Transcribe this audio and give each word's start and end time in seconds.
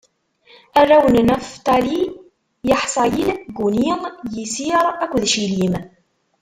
Arraw 0.79 1.05
n 1.13 1.15
Naftali: 1.27 1.99
Yaḥṣayil, 2.69 3.29
Guni, 3.57 3.89
Yiṣir 4.33 4.85
akked 5.03 5.23
Cilim. 5.31 5.75